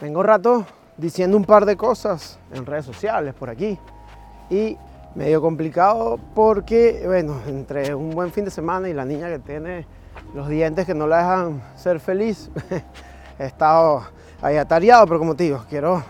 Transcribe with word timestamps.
Vengo 0.00 0.22
rato 0.22 0.64
diciendo 0.96 1.36
un 1.36 1.44
par 1.44 1.66
de 1.66 1.76
cosas 1.76 2.38
en 2.52 2.64
redes 2.64 2.84
sociales 2.84 3.34
por 3.34 3.50
aquí 3.50 3.76
y 4.48 4.76
medio 5.16 5.40
complicado 5.40 6.20
porque, 6.36 7.02
bueno, 7.04 7.40
entre 7.48 7.94
un 7.96 8.10
buen 8.10 8.30
fin 8.30 8.44
de 8.44 8.52
semana 8.52 8.88
y 8.88 8.94
la 8.94 9.04
niña 9.04 9.28
que 9.28 9.40
tiene 9.40 9.86
los 10.34 10.48
dientes 10.48 10.86
que 10.86 10.94
no 10.94 11.08
la 11.08 11.18
dejan 11.18 11.62
ser 11.74 11.98
feliz, 11.98 12.48
he 13.40 13.46
estado 13.46 14.04
ahí 14.40 14.56
atareado, 14.56 15.04
pero 15.06 15.18
como 15.18 15.34
te 15.34 15.44
digo, 15.44 15.64
quiero 15.68 16.00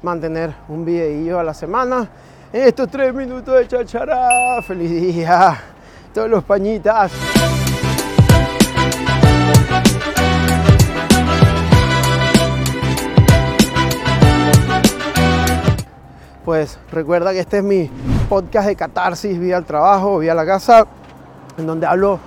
mantener 0.00 0.54
un 0.68 0.84
videillo 0.84 1.40
a 1.40 1.42
la 1.42 1.54
semana 1.54 2.08
en 2.52 2.62
estos 2.62 2.88
tres 2.88 3.12
minutos 3.12 3.58
de 3.58 3.66
chachará. 3.66 4.62
¡Feliz 4.62 4.90
día! 4.90 5.60
Todos 6.12 6.30
los 6.30 6.44
pañitas. 6.44 7.10
Pues 16.64 16.78
recuerda 16.90 17.32
que 17.34 17.40
este 17.40 17.58
es 17.58 17.62
mi 17.62 17.90
podcast 18.26 18.66
de 18.68 18.74
catarsis, 18.74 19.38
vía 19.38 19.58
al 19.58 19.66
trabajo, 19.66 20.20
vía 20.20 20.34
la 20.34 20.46
casa, 20.46 20.86
en 21.58 21.66
donde 21.66 21.86
hablo 21.86 22.18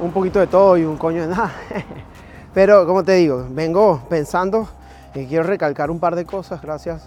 un 0.00 0.12
poquito 0.12 0.40
de 0.40 0.46
todo 0.46 0.78
y 0.78 0.84
un 0.86 0.96
coño 0.96 1.20
de 1.20 1.28
nada. 1.28 1.52
Pero 2.54 2.86
como 2.86 3.04
te 3.04 3.12
digo, 3.16 3.46
vengo 3.50 4.00
pensando 4.08 4.66
y 5.14 5.26
quiero 5.26 5.44
recalcar 5.44 5.90
un 5.90 6.00
par 6.00 6.16
de 6.16 6.24
cosas 6.24 6.62
gracias 6.62 7.04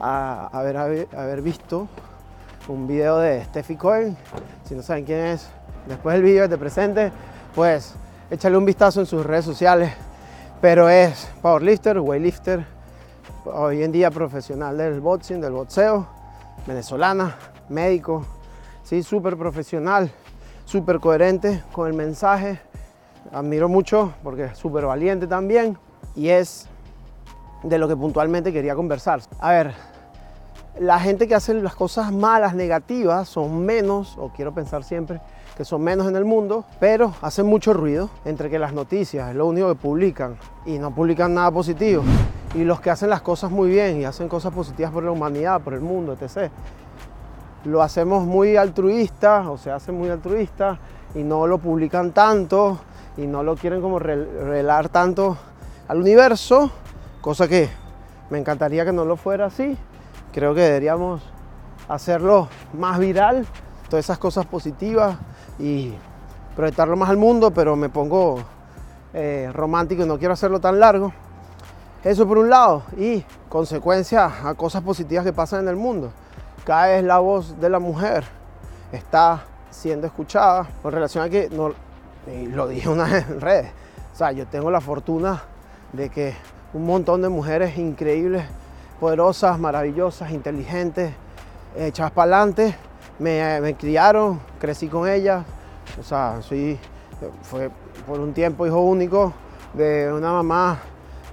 a 0.00 0.48
haber, 0.54 0.78
haber 0.78 1.42
visto 1.42 1.86
un 2.66 2.86
video 2.86 3.18
de 3.18 3.44
Steffi 3.44 3.76
Cohen. 3.76 4.16
Si 4.64 4.74
no 4.74 4.80
saben 4.80 5.04
quién 5.04 5.20
es, 5.20 5.46
después 5.86 6.14
del 6.14 6.22
video 6.22 6.44
que 6.44 6.48
te 6.48 6.56
presente, 6.56 7.12
pues 7.54 7.92
échale 8.30 8.56
un 8.56 8.64
vistazo 8.64 9.00
en 9.00 9.06
sus 9.06 9.26
redes 9.26 9.44
sociales. 9.44 9.92
Pero 10.62 10.88
es 10.88 11.28
powerlifter, 11.42 12.00
weightlifter, 12.00 12.75
hoy 13.44 13.82
en 13.82 13.92
día 13.92 14.10
profesional 14.10 14.76
del 14.76 15.00
boxing, 15.00 15.40
del 15.40 15.52
boxeo, 15.52 16.06
venezolana, 16.66 17.36
médico, 17.68 18.24
sí, 18.82 19.02
súper 19.02 19.36
profesional, 19.36 20.10
súper 20.64 21.00
coherente 21.00 21.62
con 21.72 21.88
el 21.88 21.94
mensaje. 21.94 22.60
Admiro 23.32 23.68
mucho 23.68 24.14
porque 24.22 24.44
es 24.44 24.58
súper 24.58 24.86
valiente 24.86 25.26
también 25.26 25.78
y 26.14 26.28
es 26.28 26.68
de 27.62 27.78
lo 27.78 27.88
que 27.88 27.96
puntualmente 27.96 28.52
quería 28.52 28.74
conversar. 28.74 29.20
A 29.40 29.50
ver, 29.50 29.74
la 30.78 31.00
gente 31.00 31.26
que 31.26 31.34
hace 31.34 31.54
las 31.54 31.74
cosas 31.74 32.12
malas, 32.12 32.54
negativas, 32.54 33.28
son 33.28 33.64
menos, 33.64 34.16
o 34.18 34.28
quiero 34.28 34.52
pensar 34.52 34.84
siempre, 34.84 35.20
que 35.56 35.64
son 35.64 35.82
menos 35.82 36.06
en 36.06 36.16
el 36.16 36.24
mundo, 36.24 36.64
pero 36.78 37.14
hacen 37.22 37.46
mucho 37.46 37.72
ruido 37.72 38.10
entre 38.24 38.50
que 38.50 38.58
las 38.58 38.74
noticias 38.74 39.30
es 39.30 39.36
lo 39.36 39.46
único 39.46 39.68
que 39.68 39.74
publican 39.74 40.36
y 40.66 40.78
no 40.78 40.94
publican 40.94 41.32
nada 41.34 41.50
positivo. 41.50 42.02
Y 42.54 42.64
los 42.64 42.80
que 42.80 42.90
hacen 42.90 43.10
las 43.10 43.22
cosas 43.22 43.50
muy 43.50 43.70
bien 43.70 44.00
y 44.00 44.04
hacen 44.04 44.28
cosas 44.28 44.52
positivas 44.52 44.92
por 44.92 45.02
la 45.02 45.10
humanidad, 45.10 45.60
por 45.62 45.72
el 45.72 45.80
mundo, 45.80 46.12
etc. 46.12 46.50
Lo 47.64 47.82
hacemos 47.82 48.24
muy 48.24 48.56
altruista 48.56 49.50
o 49.50 49.56
se 49.56 49.70
hace 49.70 49.92
muy 49.92 50.10
altruista 50.10 50.78
y 51.14 51.22
no 51.22 51.46
lo 51.46 51.58
publican 51.58 52.12
tanto 52.12 52.78
y 53.16 53.26
no 53.26 53.42
lo 53.42 53.56
quieren 53.56 53.80
como 53.80 53.98
revelar 53.98 54.90
tanto 54.90 55.38
al 55.88 56.00
universo, 56.00 56.70
cosa 57.22 57.48
que 57.48 57.70
me 58.28 58.38
encantaría 58.38 58.84
que 58.84 58.92
no 58.92 59.06
lo 59.06 59.16
fuera 59.16 59.46
así. 59.46 59.76
Creo 60.36 60.54
que 60.54 60.60
deberíamos 60.60 61.22
hacerlo 61.88 62.48
más 62.74 62.98
viral, 62.98 63.46
todas 63.88 64.04
esas 64.04 64.18
cosas 64.18 64.44
positivas 64.44 65.16
y 65.58 65.94
proyectarlo 66.54 66.94
más 66.94 67.08
al 67.08 67.16
mundo, 67.16 67.52
pero 67.52 67.74
me 67.74 67.88
pongo 67.88 68.40
eh, 69.14 69.48
romántico 69.54 70.02
y 70.02 70.06
no 70.06 70.18
quiero 70.18 70.34
hacerlo 70.34 70.60
tan 70.60 70.78
largo. 70.78 71.10
Eso 72.04 72.28
por 72.28 72.36
un 72.36 72.50
lado, 72.50 72.82
y 72.98 73.24
consecuencia 73.48 74.30
a 74.46 74.52
cosas 74.52 74.82
positivas 74.82 75.24
que 75.24 75.32
pasan 75.32 75.60
en 75.60 75.68
el 75.68 75.76
mundo. 75.76 76.12
Cada 76.66 76.88
vez 76.88 77.02
la 77.02 77.18
voz 77.18 77.58
de 77.58 77.70
la 77.70 77.78
mujer 77.78 78.24
está 78.92 79.42
siendo 79.70 80.06
escuchada 80.06 80.68
con 80.82 80.92
relación 80.92 81.24
a 81.24 81.30
que, 81.30 81.48
no, 81.48 81.72
lo 82.52 82.68
dije 82.68 82.90
una 82.90 83.04
vez 83.04 83.26
en 83.30 83.40
redes, 83.40 83.70
o 84.12 84.16
sea, 84.16 84.32
yo 84.32 84.46
tengo 84.46 84.70
la 84.70 84.82
fortuna 84.82 85.44
de 85.94 86.10
que 86.10 86.34
un 86.74 86.84
montón 86.84 87.22
de 87.22 87.30
mujeres 87.30 87.78
increíbles, 87.78 88.44
poderosas, 89.00 89.58
maravillosas, 89.58 90.30
inteligentes, 90.30 91.12
hechas 91.76 92.10
para 92.10 92.36
adelante, 92.36 92.74
me, 93.18 93.74
criaron, 93.78 94.40
crecí 94.58 94.88
con 94.88 95.08
ellas, 95.08 95.44
o 95.98 96.02
sea, 96.02 96.40
fue 97.42 97.70
por 98.06 98.20
un 98.20 98.32
tiempo 98.32 98.66
hijo 98.66 98.80
único 98.80 99.32
de 99.74 100.12
una 100.12 100.32
mamá, 100.32 100.78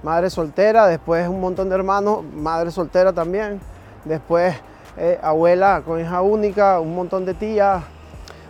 madre 0.02 0.28
soltera, 0.28 0.86
después 0.86 1.26
un 1.28 1.40
montón 1.40 1.68
de 1.68 1.74
hermanos, 1.74 2.22
madre 2.34 2.70
soltera 2.70 3.12
también, 3.12 3.60
después 4.04 4.54
eh, 4.96 5.18
abuela 5.22 5.82
con 5.84 6.00
hija 6.00 6.20
única, 6.20 6.80
un 6.80 6.94
montón 6.94 7.24
de 7.24 7.34
tías, 7.34 7.82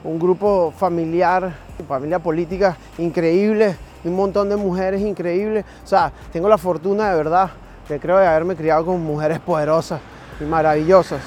un 0.02 0.18
grupo 0.18 0.72
familiar, 0.76 1.54
familia 1.88 2.18
política 2.18 2.76
increíble, 2.98 3.76
un 4.04 4.16
montón 4.16 4.48
de 4.48 4.56
mujeres 4.56 5.00
increíbles, 5.00 5.64
o 5.82 5.86
sea, 5.86 6.12
tengo 6.32 6.48
la 6.48 6.58
fortuna 6.58 7.10
de 7.10 7.16
verdad 7.16 7.50
de 7.88 8.00
creo 8.00 8.18
de 8.18 8.26
haberme 8.26 8.56
criado 8.56 8.86
con 8.86 9.02
mujeres 9.02 9.40
poderosas 9.40 10.00
y 10.40 10.44
maravillosas. 10.44 11.20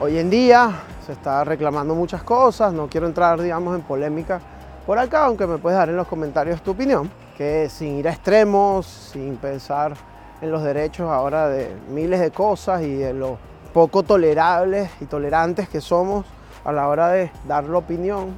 Hoy 0.00 0.18
en 0.18 0.28
día 0.28 0.72
se 1.06 1.12
está 1.12 1.44
reclamando 1.44 1.94
muchas 1.94 2.22
cosas, 2.22 2.72
no 2.72 2.88
quiero 2.88 3.06
entrar, 3.06 3.40
digamos, 3.40 3.76
en 3.76 3.82
polémica 3.82 4.40
por 4.86 4.98
acá, 4.98 5.26
aunque 5.26 5.46
me 5.46 5.58
puedes 5.58 5.78
dar 5.78 5.88
en 5.88 5.96
los 5.96 6.08
comentarios 6.08 6.62
tu 6.62 6.72
opinión, 6.72 7.10
que 7.38 7.68
sin 7.70 7.96
ir 7.98 8.08
a 8.08 8.12
extremos, 8.12 8.86
sin 8.86 9.36
pensar 9.36 9.94
en 10.40 10.50
los 10.50 10.62
derechos 10.62 11.08
ahora 11.08 11.48
de 11.48 11.74
miles 11.88 12.20
de 12.20 12.30
cosas 12.30 12.82
y 12.82 12.94
de 12.94 13.14
lo 13.14 13.38
poco 13.72 14.02
tolerables 14.02 14.90
y 15.00 15.06
tolerantes 15.06 15.68
que 15.68 15.80
somos 15.80 16.26
a 16.64 16.72
la 16.72 16.88
hora 16.88 17.08
de 17.08 17.30
dar 17.46 17.64
la 17.64 17.78
opinión, 17.78 18.34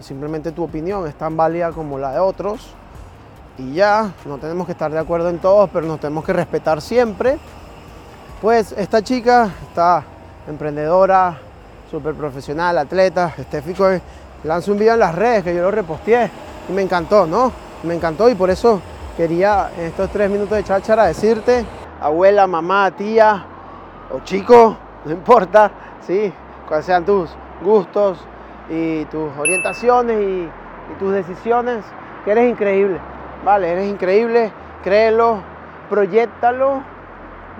simplemente 0.00 0.52
tu 0.52 0.64
opinión 0.64 1.06
es 1.06 1.14
tan 1.14 1.36
válida 1.36 1.72
como 1.72 1.98
la 1.98 2.12
de 2.12 2.20
otros, 2.20 2.74
y 3.58 3.74
ya, 3.74 4.12
no 4.24 4.38
tenemos 4.38 4.66
que 4.66 4.72
estar 4.72 4.90
de 4.90 4.98
acuerdo 4.98 5.28
en 5.28 5.38
todos, 5.38 5.68
pero 5.72 5.86
nos 5.86 6.00
tenemos 6.00 6.24
que 6.24 6.32
respetar 6.32 6.80
siempre. 6.80 7.38
Pues 8.40 8.72
esta 8.72 9.02
chica 9.02 9.50
está 9.68 10.02
emprendedora, 10.48 11.38
súper 11.90 12.14
profesional, 12.14 12.78
atleta, 12.78 13.34
estéfico, 13.36 13.86
lanza 14.44 14.72
un 14.72 14.78
video 14.78 14.94
en 14.94 15.00
las 15.00 15.14
redes 15.14 15.44
que 15.44 15.54
yo 15.54 15.62
lo 15.62 15.70
reposteé 15.70 16.30
y 16.68 16.72
me 16.72 16.82
encantó, 16.82 17.26
¿no? 17.26 17.52
Me 17.84 17.94
encantó 17.94 18.28
y 18.28 18.34
por 18.34 18.50
eso 18.50 18.80
quería 19.16 19.70
en 19.76 19.86
estos 19.86 20.10
tres 20.10 20.30
minutos 20.30 20.56
de 20.56 20.64
cháchara 20.64 21.04
decirte, 21.04 21.64
abuela, 22.00 22.46
mamá, 22.46 22.90
tía 22.92 23.44
o 24.10 24.20
chico, 24.20 24.76
no 25.04 25.12
importa, 25.12 25.70
¿sí? 26.06 26.32
Cuáles 26.66 26.86
sean 26.86 27.04
tus 27.04 27.30
gustos 27.62 28.18
y 28.70 29.04
tus 29.06 29.30
orientaciones 29.38 30.18
y, 30.20 30.42
y 30.42 30.98
tus 30.98 31.12
decisiones, 31.12 31.84
que 32.24 32.32
eres 32.32 32.50
increíble, 32.50 32.98
¿vale? 33.44 33.72
Eres 33.72 33.90
increíble, 33.90 34.52
créelo, 34.82 35.38
proyectalo, 35.88 36.82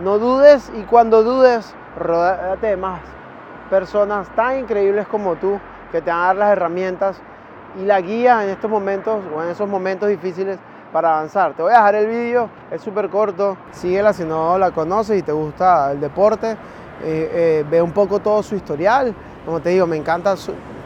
no 0.02 0.18
dudes 0.18 0.70
y 0.76 0.82
cuando 0.82 1.22
dudes, 1.22 1.74
rodate 1.98 2.68
de 2.68 2.76
más 2.76 3.00
personas 3.68 4.28
tan 4.34 4.60
increíbles 4.60 5.06
como 5.06 5.36
tú 5.36 5.58
que 5.90 6.00
te 6.00 6.10
van 6.10 6.20
a 6.20 6.26
dar 6.26 6.36
las 6.36 6.52
herramientas 6.52 7.20
y 7.80 7.84
la 7.84 8.00
guía 8.00 8.44
en 8.44 8.50
estos 8.50 8.70
momentos 8.70 9.20
o 9.34 9.42
en 9.42 9.50
esos 9.50 9.68
momentos 9.68 10.08
difíciles 10.08 10.58
para 10.92 11.16
avanzar. 11.16 11.54
Te 11.54 11.62
voy 11.62 11.72
a 11.72 11.76
dejar 11.76 11.94
el 11.94 12.06
vídeo, 12.06 12.48
es 12.70 12.82
súper 12.82 13.08
corto, 13.08 13.56
síguela 13.70 14.12
si 14.12 14.24
no 14.24 14.58
la 14.58 14.70
conoces 14.70 15.18
y 15.18 15.22
te 15.22 15.32
gusta 15.32 15.92
el 15.92 16.00
deporte, 16.00 16.52
eh, 16.52 16.56
eh, 17.02 17.64
ve 17.70 17.80
un 17.80 17.92
poco 17.92 18.18
todo 18.20 18.42
su 18.42 18.54
historial, 18.54 19.14
como 19.44 19.60
te 19.60 19.70
digo, 19.70 19.86
me 19.86 19.96
encanta 19.96 20.34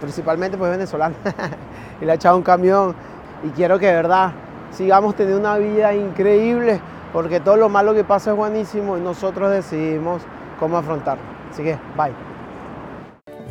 principalmente 0.01 0.56
pues 0.56 0.71
venezolano 0.71 1.17
y 2.01 2.05
le 2.05 2.12
ha 2.12 2.15
echado 2.15 2.37
un 2.37 2.43
camión 2.43 2.95
y 3.43 3.51
quiero 3.51 3.79
que 3.79 3.87
de 3.87 3.95
verdad 3.95 4.33
sigamos 4.76 5.14
teniendo 5.16 5.41
una 5.41 5.56
vida 5.56 5.94
increíble 5.94 6.81
porque 7.12 7.41
todo 7.41 7.56
lo 7.56 7.69
malo 7.69 7.94
que 7.94 8.04
pasa 8.04 8.32
es 8.32 8.37
buenísimo 8.37 8.99
y 8.99 9.00
nosotros 9.00 9.50
decidimos 9.50 10.23
cómo 10.61 10.76
afrontarlo. 10.76 11.23
Así 11.50 11.62
que, 11.62 11.78
bye. 11.96 12.12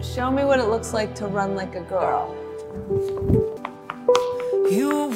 Show 0.02 0.32
me 0.32 0.46
what 0.46 0.60
it 0.60 0.68
looks 0.68 0.94
like 0.94 1.16
to 1.16 1.28
run 1.28 1.56
like 1.56 1.76
a 1.76 1.82
girl. 1.82 2.36
You 4.70 5.10